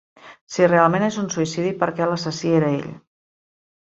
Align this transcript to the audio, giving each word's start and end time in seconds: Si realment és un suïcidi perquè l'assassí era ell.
Si 0.53 0.69
realment 0.69 1.03
és 1.07 1.19
un 1.23 1.27
suïcidi 1.35 1.73
perquè 1.83 2.09
l'assassí 2.11 2.53
era 2.61 2.73
ell. 2.81 2.91